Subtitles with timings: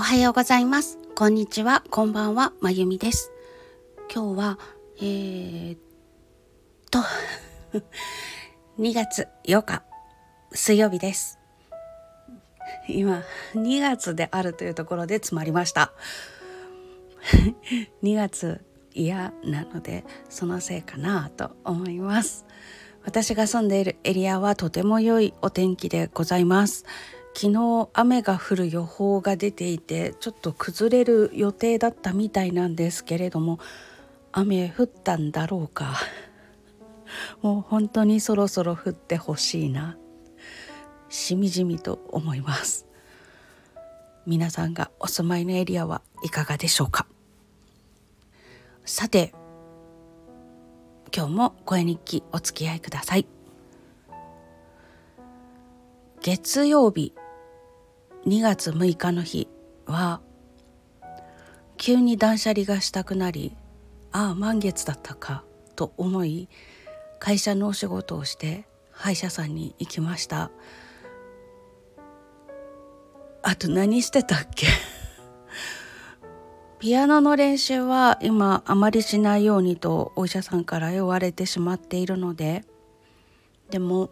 [0.00, 0.96] おはようございます。
[1.14, 1.84] こんにちは。
[1.90, 2.54] こんばんは。
[2.62, 3.32] まゆみです。
[4.10, 4.58] 今日は、
[4.96, 5.78] えー、っ
[6.90, 7.00] と、
[8.80, 9.82] 2月8日、
[10.52, 11.38] 水曜日です。
[12.88, 15.92] 今、2月であるというところで詰まりました。
[18.02, 18.64] 2月
[18.94, 22.46] 嫌なので、そのせいかなと思います。
[23.04, 26.86] 私が住んでいるエリアはとても良いお天気でございます。
[27.34, 33.58] 昨日雨が降る予報が出ていてちょっと崩れる予定だったみたいなんですけれども
[34.32, 35.94] 雨降ったんだろうか。
[37.42, 39.96] もう本当にそろそろ降ってほしいな。
[41.08, 42.86] しみじみと思います。
[44.26, 47.06] 皆さんがお住まいのエリアはいかがでしょうか。
[48.84, 49.32] さて
[51.14, 53.26] 今日も声日記お付き合いください。
[56.22, 57.12] 月曜日
[58.26, 59.48] 2月6日の日
[59.86, 60.20] は
[61.76, 63.56] 急に断捨離がしたくなり
[64.12, 65.44] ああ満月だったか
[65.76, 66.48] と思い
[67.18, 70.50] 会社のお仕事をして歯医者さんに行きました。
[73.42, 74.66] あと何してたっけ？
[76.78, 82.64] ピアノの練習は今あまりしないようにとお医者さんから言われてしまっているので
[83.70, 84.10] でも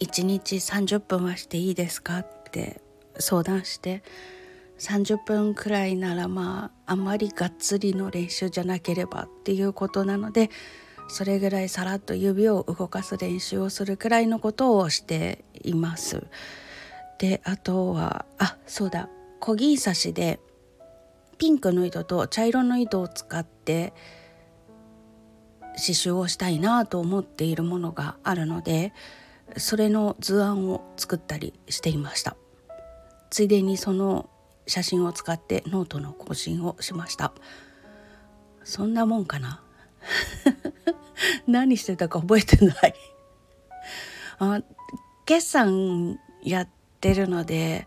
[0.00, 2.24] 1日30分はしていいですか？
[2.50, 2.80] って
[3.18, 4.02] 相談して
[4.78, 10.50] 30分くらいならまああんまりがっつりの練習じゃなければっていうことなので
[11.08, 16.26] それぐらいさらっと指を動かす練習をするくらいのことをしています。
[17.18, 19.08] であとはあそうだ
[19.40, 20.40] 小銀刺しで
[21.36, 23.92] ピンクの糸と茶色の糸を使って
[25.76, 28.92] 刺繍をしたいなと思っているものがあるので
[29.56, 32.36] それの図案を作ったりしていました。
[33.30, 34.28] ついでにその
[34.66, 37.32] 写真を使ってノートの更新をしました。
[38.64, 39.62] そんなもんかな？
[41.46, 42.94] 何してたか覚えてない。
[44.38, 44.62] あ
[45.26, 46.68] 決算やっ
[47.00, 47.86] てるので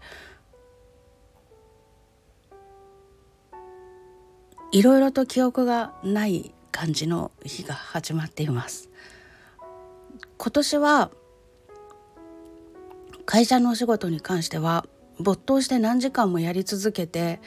[4.72, 8.90] いろいろと記憶がない感じの日が始まっています。
[10.38, 11.12] 今年は
[13.26, 14.86] 会社のお仕事に関しては
[15.20, 17.40] 没頭して何時間もやり続けて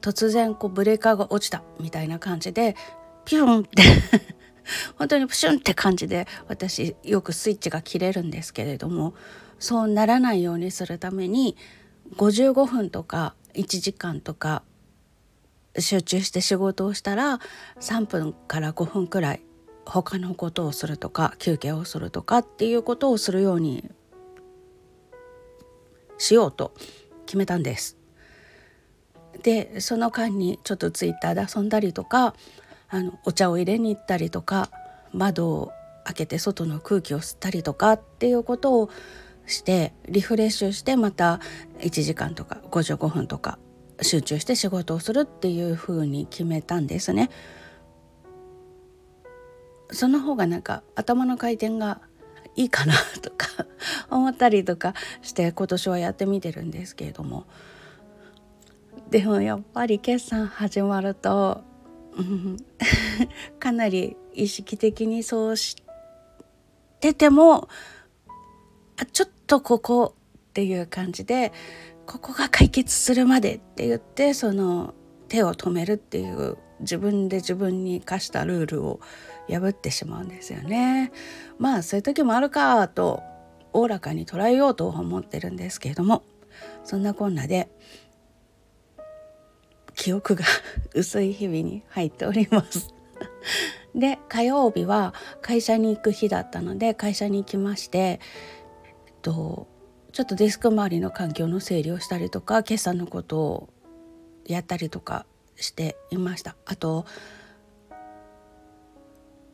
[0.00, 2.76] 突然こうブレーカーが落ちたみたいな感じで
[3.24, 3.82] ピュンって
[4.96, 9.14] 本当にプシュンって感じで私よくスイッチが切れるんですけれども
[9.58, 11.56] そうならないようにするために
[12.16, 14.62] 55分とか1時間とか
[15.78, 17.40] 集中して仕事をしたら
[17.80, 19.42] 3分から5分くらい
[19.84, 23.90] 他のことをするとか休憩をするとかっていうことをするように
[26.18, 26.74] しようと
[27.26, 27.96] 決めたんです。
[29.42, 32.34] でその間にちょっとツイッターで遊んだりとか
[32.88, 34.70] あのお茶を入れに行ったりとか
[35.12, 35.72] 窓を
[36.04, 38.90] 開けて外の空気を吸ったりとかっていうことを
[39.46, 41.40] してリフレッシュしてまた
[41.80, 43.58] 1時間とか55分とか
[44.02, 47.30] 集中して仕事をするっていう風に決めたんですね。
[49.90, 52.02] その方がなんか頭の回転が
[52.58, 53.66] いいかなとか
[54.10, 54.92] 思ったりとか
[55.22, 57.46] して今年はやってみてるんですけれども。
[59.10, 61.62] でもやっぱり決算始まると、
[62.14, 62.58] うん、
[63.58, 65.76] かなり意識的にそうし
[67.00, 67.68] てても
[68.98, 71.52] あちょっとここっていう感じで
[72.06, 74.92] ここが解決するまでって言ってその
[75.28, 79.00] 手を止めるっていう自分で自分に課したルールを
[79.48, 81.12] 破ってしまうんですよね。
[81.58, 83.22] まあそういう時もあるかと
[83.72, 86.22] おおらかに捉えようと思ってるんですけれども
[86.84, 87.68] そんなこんなで
[89.94, 90.44] 記憶が
[90.94, 92.94] 薄い日々に入っております。
[93.94, 98.20] で火曜日は会社に行く日だったので会社に行きまして、え
[99.10, 99.66] っと、
[100.12, 103.68] ちょっとデスク周りの環境の整理をしたりとか決算のことを
[104.46, 106.56] やったりとかしていました。
[106.64, 107.06] あと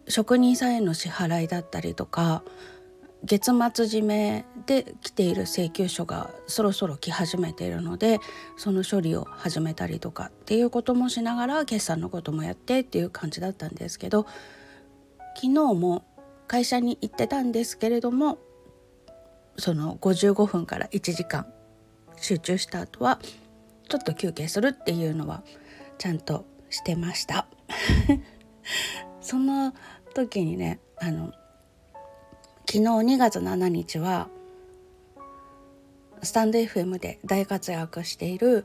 [0.08, 2.42] 職人さんへの支払いだったりとか
[3.24, 3.54] 月末
[3.86, 8.20] 締めで来ている請求書がそろそろ来始めているので
[8.56, 14.26] その処理を始めたりとかっていうこともしながら決算のこともやってっていう感じだったんですけど
[15.36, 16.04] 昨日も
[16.46, 18.38] 会社に行ってたんですけれども
[19.56, 21.46] その55分から1時間
[22.16, 23.20] 集中した後は
[23.88, 25.42] ちょっと休憩するっていうのは
[25.98, 27.46] ちゃんとしてました。
[29.20, 29.72] その
[30.14, 31.32] 時にねあの
[32.66, 34.28] 昨日2月7日は
[36.22, 38.64] スタンド FM で大活躍している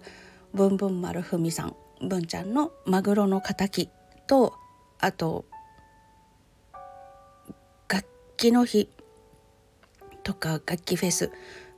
[0.54, 3.90] ブンブン丸ふみさん文ちゃんのマグロの敵
[4.28, 4.54] と
[5.00, 5.46] あと
[7.90, 8.08] 楽
[8.38, 8.90] 器の日
[10.24, 11.32] とか楽器フェス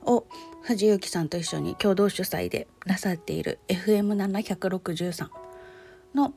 [0.04, 0.26] を
[0.62, 5.28] 藤幸さんと一緒に共同主催でなさっている FM763
[6.14, 6.34] の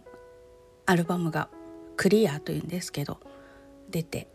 [0.88, 1.50] アルバムが
[1.96, 3.20] 「クリア」というんですけど
[3.90, 4.28] 出て。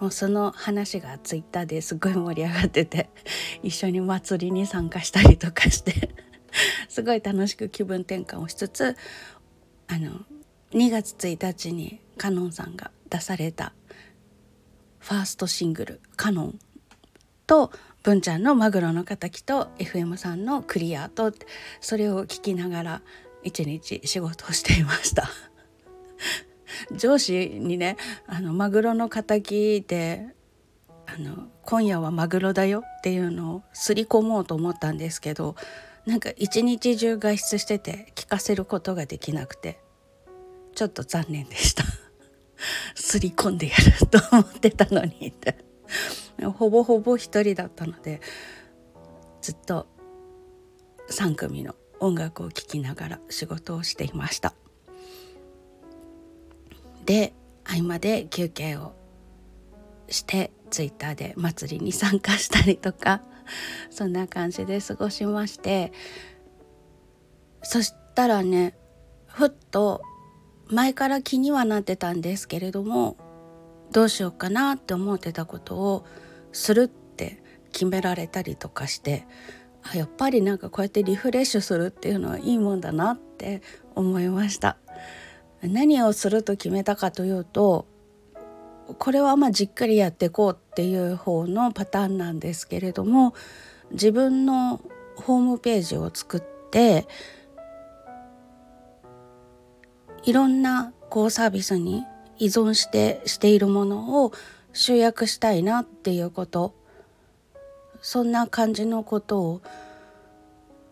[0.00, 3.10] もうその話がツイッターですごい盛り上がってて
[3.64, 6.14] 一緒に祭りに参加したりとかして
[6.88, 8.96] すごい楽しく気分転換をしつつ
[9.88, 10.24] あの
[10.70, 13.72] 2月1日にカノンさんが出された
[15.00, 16.58] ファーストシングル「カノン」
[17.46, 21.32] と文ちゃんの「マグロの敵」と FM さんの「クリアと」
[21.80, 23.02] それを聞きながら
[23.42, 25.28] 一日仕事をしていました。
[26.92, 27.96] 上司にね
[28.26, 30.34] 「あのマグロの敵で
[31.06, 35.56] あの今夜はマグロだよ」っていうのをすり込もうと思ったんですけど
[36.06, 39.80] なんか一日中外出してて聞かせることができなくて
[40.74, 41.84] ちょっと残念でした。
[42.94, 45.32] すり込んでやると思ってたのに
[46.56, 48.20] ほぼほぼ一人だったので
[49.40, 49.86] ずっと
[51.10, 54.54] 3組の音楽を聴きながら仕事をしていました。
[57.08, 57.32] で
[57.64, 58.92] 合間で休憩を
[60.10, 63.22] してツイッターで祭りに参加したりとか
[63.90, 65.90] そんな感じで過ごしまして
[67.62, 68.76] そしたらね
[69.24, 70.02] ふっと
[70.66, 73.16] 前から気にはなってたんですけれども
[73.90, 76.04] どうしようかなって思ってたことを
[76.52, 79.26] するって決められたりとかして
[79.82, 83.62] あやっぱりなんかこうやってリフレッシュするっていうのはいいもんだなって
[83.94, 84.76] 思いました。
[85.62, 87.86] 何をすると決めたかというと
[88.98, 93.34] これはまあじっくりやっていこうっていう方のパターンなんですけれども
[93.90, 94.80] 自分の
[95.16, 97.06] ホームページを作って
[100.24, 102.04] いろんなこうサービスに
[102.38, 104.32] 依存してしているものを
[104.72, 106.78] 集約したいなっていうこと。
[108.00, 109.62] そんな感じのことを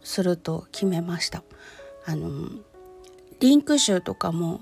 [0.03, 1.43] すると決めました。
[2.05, 2.51] あの
[3.41, 4.61] リンク集とかも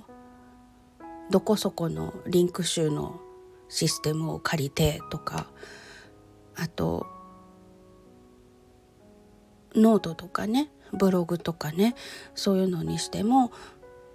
[1.30, 3.20] どこそこのリンク集の
[3.68, 5.46] システムを借りてとか
[6.56, 7.06] あと
[9.74, 11.94] ノートとかねブログとかね
[12.34, 13.52] そういうのにしても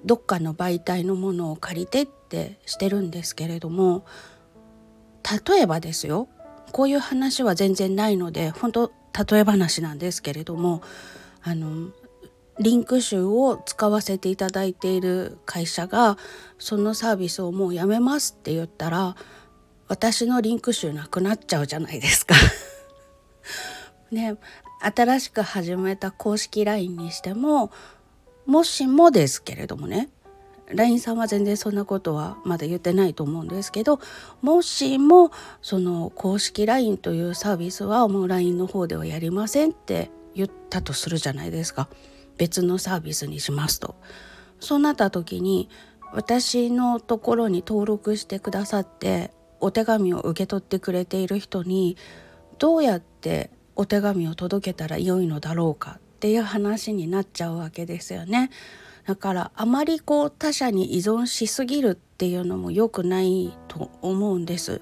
[0.05, 4.05] どっかの媒体のものを借りてってしてるんですけれども
[5.47, 6.29] 例えばですよ
[6.71, 8.91] こういう話は全然ないので本当
[9.31, 10.81] 例え話なんですけれども
[11.41, 11.89] あの
[12.59, 16.17] リンク集を使わせていただいている会社が
[16.57, 19.15] そのサービスをもうやめますって言ったら
[19.87, 22.35] 私のリンク集なくなっちゃうじゃないですか。
[24.11, 24.35] ね
[24.81, 27.71] 新しく始めた公式 LINE にしても
[28.45, 30.09] もしもですけれどもね
[30.67, 33.99] LINE さんは全然そんなことはまだ言ってないと思うんですけど
[34.41, 41.89] もしもその公式 LINE というサービスはもう LINE の方ではやりませんって言ったとするじゃないですか。
[42.39, 43.95] 別のサービスにしますと。
[44.59, 45.69] そうなった時に
[46.11, 51.97] 私のところに登録してくださってお手紙を受け取ってくれている人に
[52.57, 58.49] どうやってお手紙を届けたら良いのだろうかっていう話になっちゃうわけですよね。
[59.05, 64.81] だからあまりこう他者に依存しすぎるっていうのも良くないと思うんです。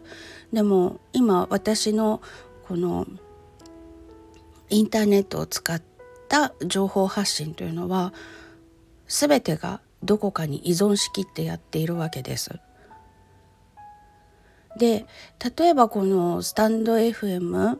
[0.51, 2.22] でも今私の
[2.67, 3.05] この
[4.70, 5.81] インターネットを使っ
[6.27, 8.13] った情報発信というのは
[9.07, 12.60] 全てがどこかに依存しきってやっているわけです。
[14.77, 15.07] で
[15.57, 17.79] 例えばこのスタンド FM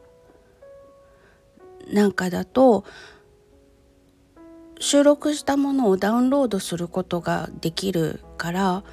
[1.94, 2.86] なんかだと
[4.80, 8.84] 収録したものをダウンロードすることができるから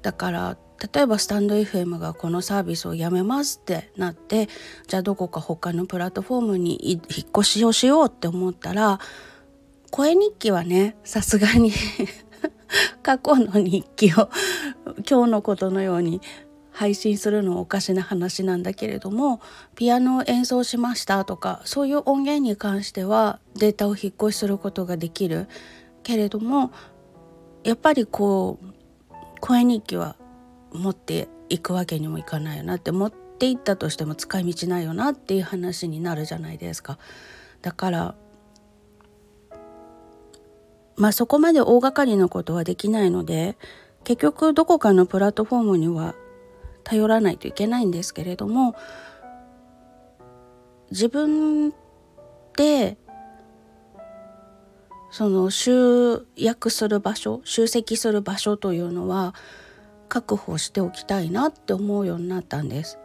[0.00, 0.56] だから
[0.94, 4.48] 例えばスタンド FM がこのサービスをやめますってなって
[4.86, 7.02] じゃあどこか他のプラットフォームに引っ
[7.36, 8.98] 越しをしようって思ったら
[9.90, 11.72] 声日記はねさすがに
[13.02, 14.30] 過去の日記を
[15.08, 16.20] 今日のことのように
[16.72, 19.40] 配信するのおかしな話なんだけれども
[19.74, 25.46] ピアノを演奏しましたとかそういう音源に関してはデータを引っ越しすることができる
[26.02, 26.70] けれども
[27.64, 28.66] やっぱりこう
[29.40, 30.16] 声日記は
[30.72, 36.98] 持っていくわけにもいかないよなって持っていったとしても使い道ないよなっていう話になるじゃないですか。
[37.62, 38.14] だから
[40.96, 43.56] まあそこまで大掛かりなことはできないので
[44.04, 46.14] 結局どこかのプラットフォームには
[46.84, 48.74] 頼らないといけないんですけれども
[50.90, 51.72] 自分
[52.56, 52.98] で
[55.10, 59.34] その集約する場所集積する場所というのは
[60.10, 62.98] 確保しておきたいなって思うようになったんです。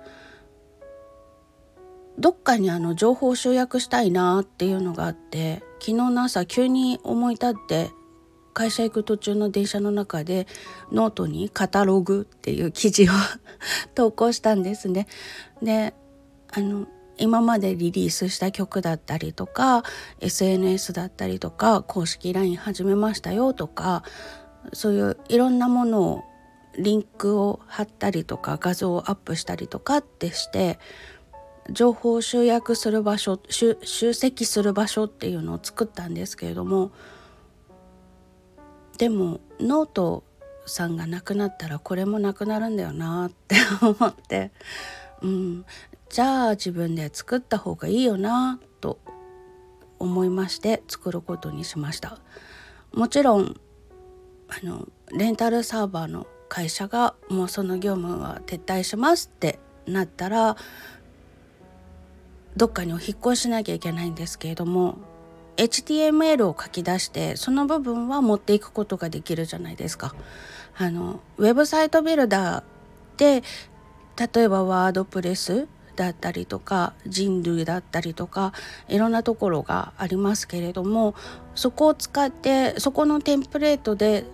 [2.17, 7.91] どっかにあの情報を集約したいなっていうのがあって昨日の朝急に思い立って
[8.53, 10.47] 会社行く途中の電車の中で
[10.91, 13.11] ノートにカタログっていう記事を
[13.95, 15.07] 投稿したんですね。
[15.61, 15.93] で
[16.51, 19.83] あの今までリリースした曲だったりとか
[20.19, 24.03] SNS だったりとか公式 LINE 始めましたよとか
[24.73, 26.23] そういういろんなものを
[26.77, 30.79] リンクを貼ったりとか画像をアップしたりとかってして
[31.71, 36.91] 情報を集約する場所集積する場所っていうのを作ったんですけれども
[38.97, 40.23] でもノート
[40.65, 44.51] さんがなくなったらこれもなくなるんだよなって 思って、
[45.21, 45.65] うん、
[46.09, 48.99] じゃあ自分で作った方がいいよなと
[49.99, 52.19] 思いまして作ることにしました。
[52.93, 53.59] もちろん
[54.47, 60.57] あのレンタルサーバーの会社がもうその業務は撤退しますってなったら
[62.55, 64.97] どっかにお引っ越ししなきゃいけないんですけれども
[65.57, 70.13] HTML を書き出してその部分は持っていくことができるじゃないですか。
[70.77, 72.63] あのウェブサイトビルダー
[73.17, 73.43] で
[74.17, 78.51] 例えばワードプレスだったりとか人類だったりとか
[78.89, 81.15] いろんなところがありますけれども
[81.55, 84.25] そこを使ってそこのテンプレートで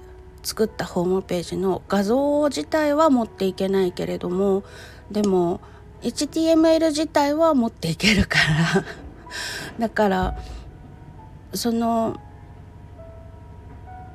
[0.43, 4.63] 作ったホームページの画像自体は持っていけないけれども
[5.11, 5.61] でも
[6.01, 8.85] HTML 自体は持っていけるから。
[9.79, 10.37] だから
[11.53, 12.19] その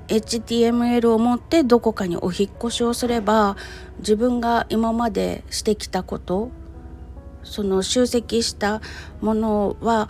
[0.09, 3.57] HTML を持ってどこかにお引越しをすれば
[3.99, 6.51] 自分が今までしてきたこと
[7.43, 8.81] その集積した
[9.21, 10.09] ものは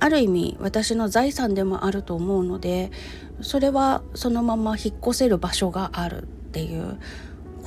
[0.00, 2.90] ある意味私の財産でもあると思うので
[3.40, 6.98] それはそのまま引っ越せる場所があるっていう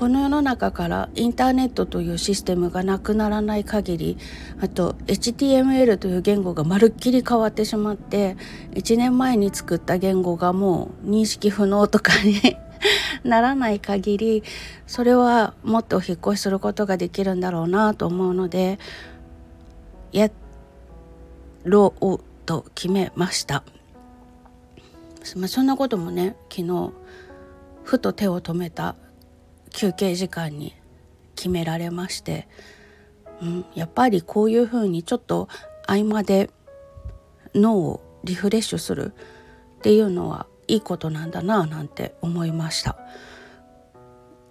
[0.02, 4.18] この世の中からインターネットというシステムがなくならない限り
[4.60, 8.36] あと HTML という言語がまるっきり変わってしまって
[8.72, 12.58] 1年前に作った言語がもう認識不能とかに
[13.24, 14.44] ならない限り
[14.88, 18.80] それはもっと引っ越しすることができるんだろうなと思うので
[20.12, 20.32] や
[21.64, 23.64] ろうと決めました。
[25.36, 26.92] まあ、そんなこともね昨日
[27.84, 28.96] ふと手を止めた
[29.72, 30.76] 休憩時間に
[31.36, 32.48] 決められまして、
[33.42, 35.48] うん、やっぱりこういうふうにちょっと
[35.88, 36.50] 合間で
[37.56, 39.14] 脳をリフレッシュする
[39.80, 42.98] っていうのはいいことなんだななんて思いました。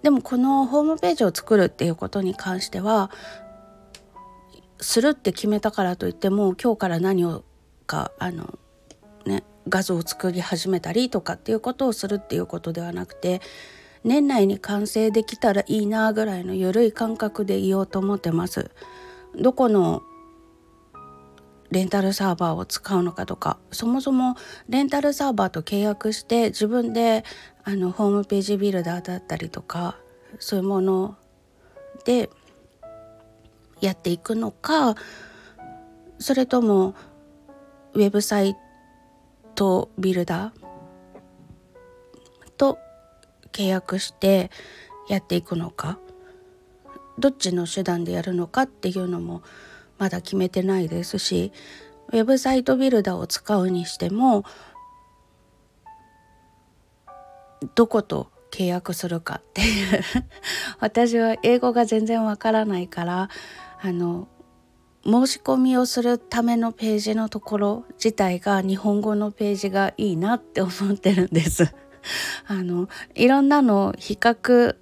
[0.03, 3.11] でもこのホームページを作るっていうことに関しては
[4.79, 7.43] するって決めたからといっても今日から何を
[7.85, 8.57] かあの
[9.25, 13.41] ね画像を作り始めたりとかっていうことをするっていうことではなくて
[14.03, 18.71] 年内に完成できたらいいなぐらいの緩い感覚でいようと思ってます。
[19.35, 20.01] どこの
[21.69, 24.35] レンタルサーバーを使うのかとかそもそも
[24.67, 27.23] レンタルサーバーと契約して自分で
[27.63, 29.95] あのホームページビルダーだったりとか
[30.39, 31.15] そういうもの
[32.03, 32.29] で
[33.79, 34.95] やっていくのか
[36.19, 36.93] それとも
[37.93, 38.55] ウェブサイ
[39.55, 42.77] トビルダーと
[43.51, 44.51] 契約して
[45.09, 45.99] やっていくのか
[47.19, 49.43] どっちの手段でやるのかっていうのも
[49.97, 51.51] まだ決めてないですし
[52.09, 54.43] ウェブサイトビルダーを使うにしても
[57.75, 60.03] どこと契約するかっていう。
[60.79, 63.29] 私は英語が全然わからないから
[63.81, 64.27] あの
[65.03, 71.73] 申し込みをするためのページのところ自体が日本語のページがいいなって思ってるんです。
[72.47, 74.75] あのいろんなの比較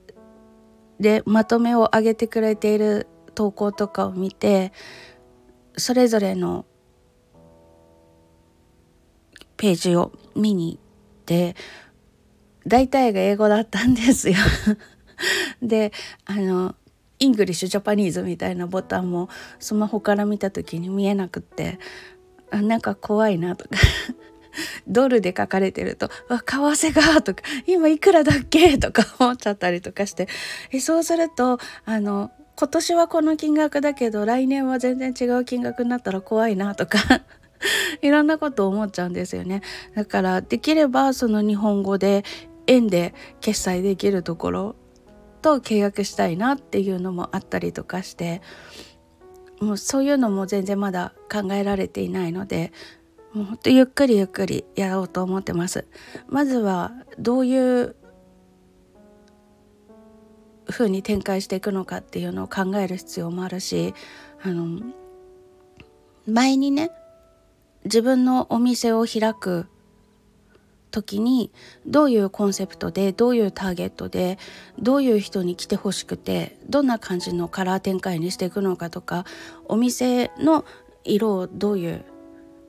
[0.99, 4.73] でまとめを上げてくれている投稿とかを見て
[5.77, 6.65] それぞれの
[9.55, 10.83] ページを見に行っ
[11.25, 11.55] て
[12.65, 14.35] 大体が英語だったんですよ。
[15.61, 15.91] で
[16.25, 16.75] あの
[17.19, 21.79] English Japanese みたいなボタンもスマホから見た時に見えなくって
[22.51, 23.71] あなんか怖いなとか。
[24.87, 30.27] ドルで書かれてると「わ為替が」とか「今いくらだっけ?」とか思っちゃったりとかして。
[30.71, 36.99] えそうするとあの今年はこの金額だけど来年は全然違う金額になったら怖いなとか。
[38.01, 39.61] いろんなこと思っちゃうんですよね。
[39.95, 42.23] だからできればその日本語で
[42.67, 44.75] 円で決済できるところ
[45.41, 48.41] と契約したいなっていうのもあったりとかして
[49.59, 52.71] もうそういうのも全然まだ考えられていないので
[53.33, 55.87] もうほんとゆっくりゆっくりやろうと思ってます。
[56.27, 57.95] まずはどういう
[60.67, 63.93] 風に展開していくのかっていうのを考える必要もあるし
[64.41, 64.81] あの
[66.27, 66.91] 前にね
[67.85, 69.67] 自分のお店を開く
[70.91, 71.51] 時に
[71.85, 74.37] どういうコンセプトでどういうターゲットで
[74.79, 79.25] どういう人に来てほしくてどんな感じのカラー展開にしていくのかとか
[79.65, 80.65] お店の
[81.03, 82.05] 色をどういう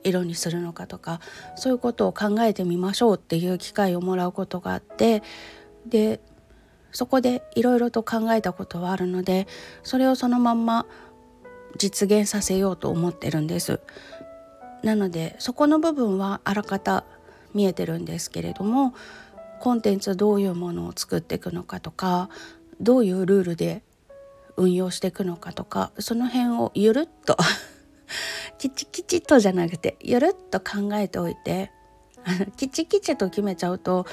[0.03, 1.19] 色にするのかとか
[1.55, 5.21] そういうことを考えてみましょうっていう機会をもらうことがあって
[5.85, 6.19] で
[6.91, 9.47] そこでいろいろと考えたことはあるので
[9.83, 10.85] それをそのまんま
[11.77, 13.79] 実現させようと思ってるんです。
[14.83, 17.05] なのでそこの部分はあらかた
[17.53, 18.93] 見えてるんですけれども
[19.59, 22.29] コンテンツはどういうものを作っていくのかとか
[22.79, 23.83] どういうルールで
[24.57, 27.37] 運用していくのかとかその辺をゆるっと
[28.57, 31.71] キチキチとじゃなくてゆるっと考えておいて
[32.57, 34.05] キチキチと決めちゃうと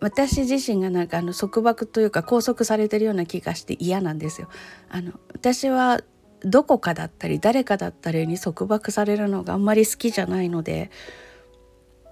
[0.00, 4.48] 私自身がなんかあの束縛というか拘束されてるような気がして嫌なんですよ。
[4.90, 6.00] あの私は
[6.40, 10.90] どこかだったり誰かだったりに束縛されるのがあんまり好きじゃないので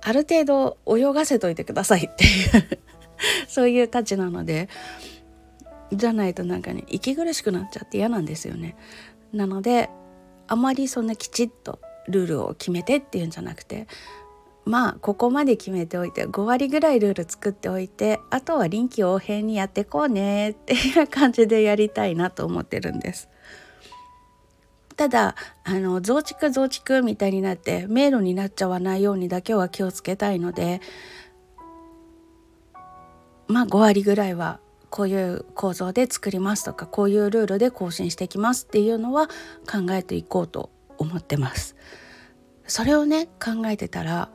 [0.06, 2.78] ある程度泳がせといてくださいっていう
[3.48, 4.68] そういうたちなので
[5.92, 8.76] じゃないとなんかね息苦しくなっちゃって嫌なんですよね。
[9.32, 9.88] なので
[10.46, 13.86] あまりそんなきちっとルールを決めてっていうんじゃなくて
[14.66, 23.28] まあここまで決めておいて5割ぐらいルール作っておいてあとは臨機応変にやってこうねっていう感じでやりたいなと思ってるんです。
[24.96, 25.34] ただ
[25.64, 30.80] あの増築増築みたいになって迷路になっちゃわないようにだけは気をつけたいので
[33.48, 34.60] まあ5割ぐらいは
[34.90, 39.26] こういう構造で作りますとかこういうルールで更新していきますっていうのは
[39.66, 41.74] 考えていこうと思ってます。
[42.66, 44.30] それをね考えてたら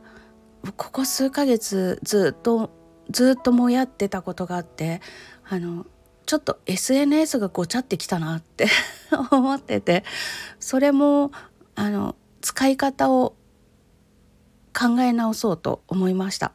[0.76, 2.70] ここ数ヶ月ずっと
[3.10, 5.02] ずっともやってたことがあって
[5.48, 5.86] あの
[6.26, 8.68] ちょっと SNS がごちゃってきたなって
[9.32, 10.04] 思ってて
[10.60, 11.32] それも
[11.76, 13.36] あの使い方を
[14.74, 16.54] 考え直そうと思いました。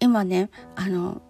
[0.00, 1.20] 今ねあの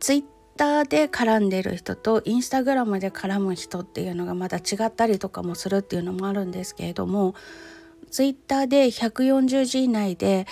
[0.00, 0.24] ツイッ
[0.56, 7.34] ターで絡んでる人とインスタグラムで絡む人っていうのがまた違ったりとかもするっていうのもあるんですけれども
[8.10, 10.46] ツイッターで140字以内で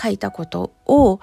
[0.00, 1.20] 書いたことを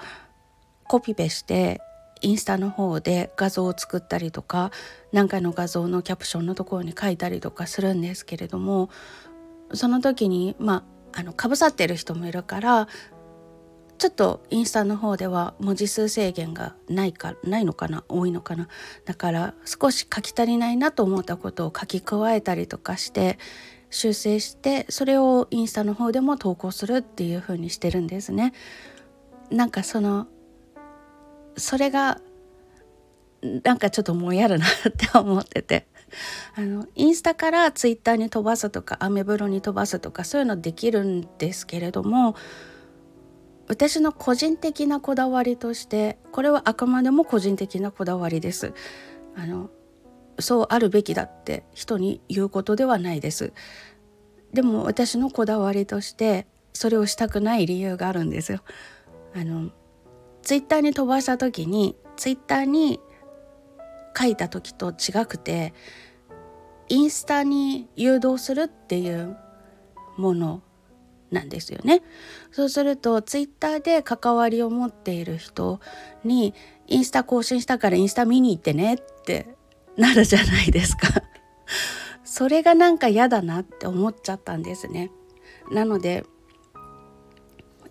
[0.86, 1.80] コピペして
[2.24, 4.70] インスタの方で画像を作ったりとか
[5.12, 8.88] 何かの画像のキャプションのところに書いたりとかするんですけれども
[9.74, 12.88] その時にまああのかぶさってる人もいるから
[13.98, 18.68] ちょっとインスタの方では文字数制限がないかないのかな多いのかな
[19.04, 23.38] だから少し書き足りないなと思ったことを書き加えたりとかして
[23.90, 28.52] 修正してそれをインスタの方でも投稿するっていう風にしてるんですね。
[29.50, 30.26] なんかその
[31.56, 32.20] それが
[33.62, 35.86] なんかちょっともうやるなって思ってて
[36.56, 42.34] あのインスタからツイッターに飛ばすとかアメブロに飛ばすとかそういうのできるんですけれども
[43.68, 48.74] 私の個人的なこだわりとしてこれはあくまでも個人的なこだわりです。
[49.36, 49.70] あの
[50.38, 53.52] そうあるべきだって人に言うことではないです。
[54.52, 58.60] でも私のこだわりとしてそれをしたくない理由があるんですよ。
[59.34, 59.70] あの
[60.44, 63.00] ツイッターに飛ばした時にツイッターに
[64.16, 65.74] 書いた時と違くて
[66.88, 69.36] インスタに誘導するっていう
[70.16, 70.62] もの
[71.30, 72.02] なんですよね。
[72.52, 75.80] そうするとツイッターで関わりを持っている人
[76.22, 76.54] に
[76.86, 79.48] インスタ更新したからインスタ見に行ってねって
[79.96, 81.08] なるじゃないですか。
[82.22, 85.10] それがなんか嫌だなって思っちゃったんですね。
[85.70, 86.24] なので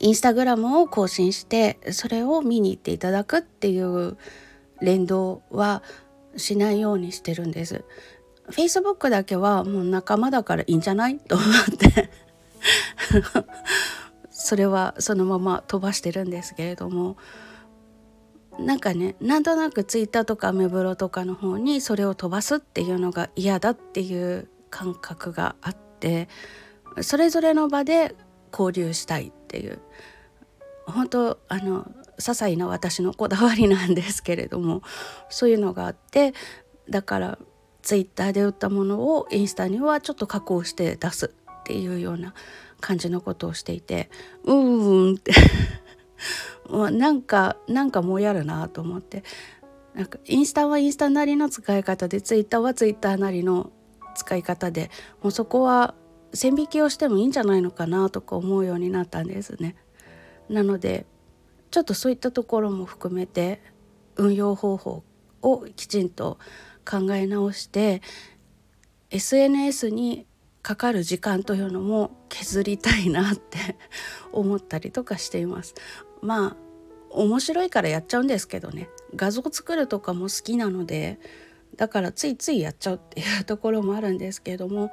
[0.04, 4.18] インスタグラムを更新してそれを見に行っていただくっていう
[4.82, 5.82] 連動は
[6.36, 7.86] しないようにしてるんです。
[8.52, 11.18] Facebook だけはもう仲間だからいいんじゃない？
[11.20, 12.10] と思って。
[14.30, 17.16] それはそのまま飛ばしてるんですけれども。
[18.60, 26.28] なんかねなんとなく Twitter とかアメブロとかの方にそれを飛ばすっていうのが嫌だっていう感覚があって
[27.02, 28.16] それぞれの場で
[28.52, 29.32] 交流したい。
[29.54, 29.80] っていう。
[30.86, 31.84] 本当あの
[32.18, 34.82] 些細な私のこだわりなんですけれども
[35.30, 36.34] そういうのがあって
[36.90, 37.40] だから
[37.82, 42.34] ツイッターで売ったものをインスタにはちょっと加工して出すっていうような
[42.82, 44.10] 感じのことをしていて
[44.44, 45.32] うーんって。
[46.92, 49.24] なんかなんかもうやるなと思って。
[49.94, 53.72] なんかインスタはインスタなりの使い方でツイッターはツイッターなりの
[54.16, 54.90] 使い方で
[55.22, 55.94] もうそこは
[56.34, 59.76] 線引きをしてもいいんじゃないのかなとか思うようになったんですね。
[60.50, 61.06] なので
[61.72, 63.62] ちょっとそういったところも含めて
[64.16, 65.04] 運用方法
[65.42, 66.38] をきちんと
[66.90, 68.02] 考え直して
[69.10, 70.26] SNS に
[70.62, 73.58] かかる時間というのも削りたいなって
[74.32, 75.76] 思ったりとかしています。
[76.22, 76.58] まあ
[77.10, 81.20] 面白いからやっちゃうんですけどね画像作るとかも好きなので
[81.76, 84.92] だからついついやっちゃうっていうところもあるんですけども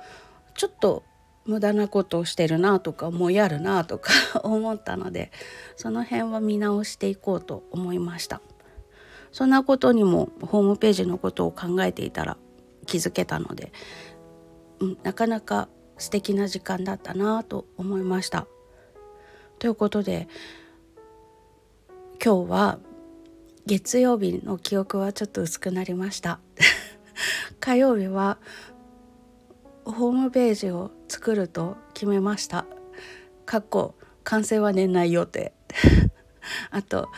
[0.55, 1.03] ちょっと
[1.47, 4.13] 無駄なことをしてるなとかもうやるなとか
[4.45, 5.33] 思ったので
[5.77, 8.41] その辺は見直していこうと思いました。
[9.33, 12.37] そんなことにもホームページのことを考えていたら
[12.87, 13.73] 気づけたので、
[15.05, 18.47] なかなか素敵な時間だったなと思いました。
[19.61, 20.27] ということで
[22.23, 22.79] 今日は
[23.67, 26.41] 月曜日の記憶はちょっと薄くなりました。
[27.61, 28.39] 火曜日は
[29.91, 32.67] ホームページを作ると決めました。
[33.47, 35.53] かっこ完成は年内予定
[36.71, 37.09] あと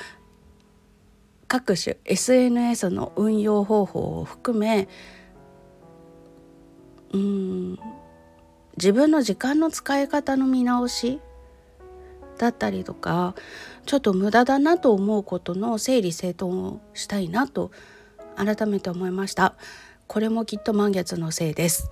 [1.46, 4.88] 各種 SNS の運用方法を含め
[7.12, 7.78] うん
[8.78, 11.20] 自分の時間の使い方の見直し
[12.38, 13.34] だったりとか
[13.84, 17.70] ちょっと無駄だなと思うことの整理整頓をしたいなと
[18.36, 19.54] 改めて思いました。
[20.12, 21.88] これもきっと満月のせいです。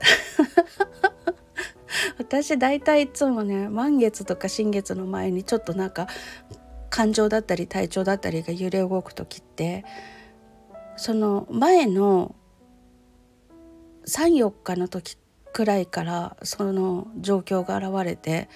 [2.18, 6.06] 私大体いつもね満月とか新月の前にちょっとなんか
[6.90, 9.86] 感情だったり体調だったりが揺れ動く時って
[10.98, 12.34] その前の
[14.06, 15.16] 34日の時
[15.54, 18.50] くらいからその状況が現れて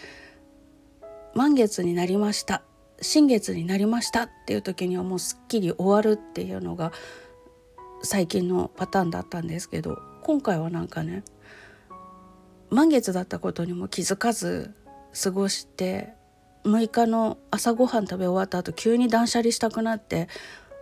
[1.33, 2.63] 満月になりました。
[3.01, 6.93] 新月になりましたっていう時にはもうすっきり終わるっていうのが
[8.05, 11.25] 最近のパターンだったんですけど今回はなんかね
[12.71, 14.75] 満月だったことにも気づかず
[15.23, 16.15] 過ごして
[16.65, 20.29] 6日の朝ごはん食べ終わった後急に断捨離したくなって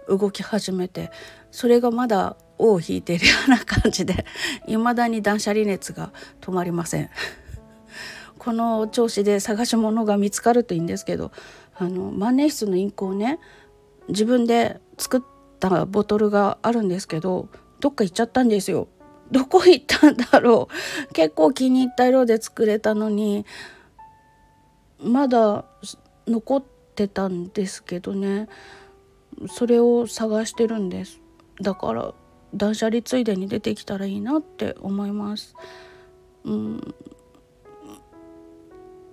[0.09, 1.11] 動き始めて
[1.51, 4.25] それがまだ尾を引いているような感じで
[4.67, 7.11] 未だに断捨離熱が止まりません。
[8.39, 11.31] この調子で探し物が見つかるといいんですけど
[11.77, 13.39] あの万年筆のインクをね
[14.09, 15.21] 自分で作っ
[15.69, 17.49] ったボトルがあるんですけど
[17.81, 18.89] どっか行っちゃったんですよ。
[19.31, 20.69] どこ行ったんだろ
[21.11, 21.13] う。
[21.15, 23.47] 結構気に入った色で作れたのに
[25.01, 25.65] まだ
[26.27, 28.49] 残ってたんですけどね。
[29.49, 31.21] それを探してるんです。
[31.61, 32.15] だから
[32.55, 35.57] 断捨離ついでに出てきたらいいなって思います。
[36.45, 36.95] うん。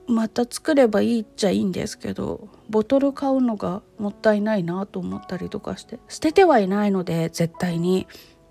[0.10, 8.08] また作ればいいっちゃいいんですけどボトル買うのがもったいないなと思ったりとかして捨ててはいないので絶対に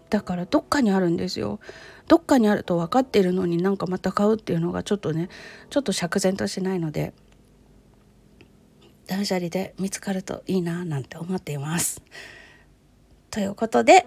[0.08, 1.58] だからどっかにあるんですよ
[2.06, 5.28] どっかにあると分かっているのになんかまた買うっていうのがちょっとね
[5.68, 7.12] ちょっと釈然としないので
[9.08, 12.02] 断捨離で見つかるといいななんて思っています。
[13.30, 14.06] ということで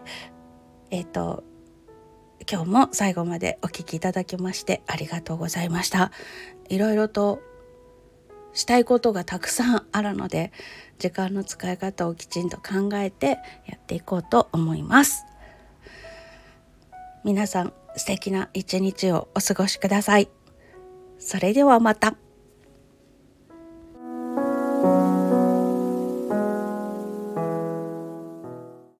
[0.89, 1.43] えっ、ー、と
[2.49, 6.11] 今日も最後までお聴きいただきましてありがとうございました。
[6.69, 7.41] いろいろと
[8.53, 10.51] したいことがたくさんあるので
[10.99, 15.25] 時間の使い方をきちんと考えてやっていこうと思います。
[17.23, 20.29] 皆さん素敵な一日をお過ごしください。
[21.19, 22.15] それではまた。